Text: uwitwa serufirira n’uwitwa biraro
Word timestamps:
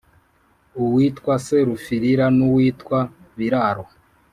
uwitwa 0.83 1.33
serufirira 1.45 2.25
n’uwitwa 2.37 2.99
biraro 3.37 3.85